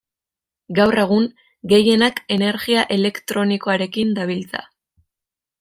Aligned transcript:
Gaur 0.79 1.01
egun, 1.01 1.27
gehienak 1.73 2.23
energia 2.37 2.87
elektrikoarekin 2.99 4.19
dabiltza. 4.21 4.69